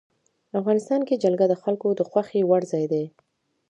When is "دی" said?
2.93-3.03